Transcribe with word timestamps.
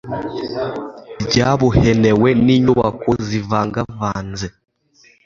byabuhenewe. 1.27 2.29
ni 2.43 2.53
inyubako 2.57 3.09
zivangavanze 3.27 4.47